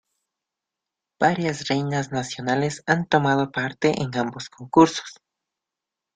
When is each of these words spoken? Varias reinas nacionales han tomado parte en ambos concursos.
Varias 1.19 1.67
reinas 1.67 2.11
nacionales 2.11 2.81
han 2.87 3.05
tomado 3.05 3.51
parte 3.51 4.01
en 4.01 4.17
ambos 4.17 4.49
concursos. 4.49 5.19